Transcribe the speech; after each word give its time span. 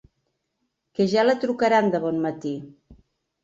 Que 0.95 1.07
ja 1.11 1.27
la 1.29 1.37
trucaran 1.45 1.95
de 1.97 2.03
bon 2.09 2.21
matí. 2.27 2.59